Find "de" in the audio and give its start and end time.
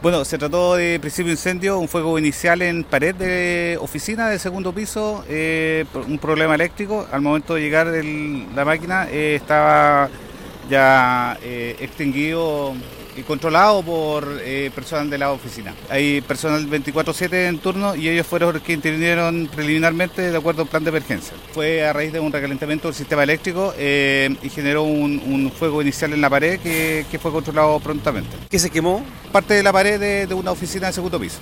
0.76-1.00, 3.16-3.76, 7.56-7.62, 15.10-15.18, 20.30-20.36, 20.84-20.90, 22.12-22.20, 29.54-29.62, 29.98-30.26, 30.26-30.34, 30.86-30.92